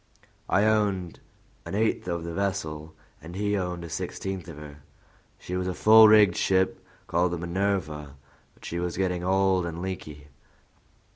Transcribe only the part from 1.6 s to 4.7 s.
an eighth of the vessel, and he owned a sixteenth of